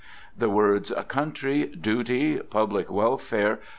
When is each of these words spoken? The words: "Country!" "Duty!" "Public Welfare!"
The 0.35 0.49
words: 0.49 0.91
"Country!" 1.09 1.67
"Duty!" 1.67 2.39
"Public 2.39 2.89
Welfare!" 2.91 3.59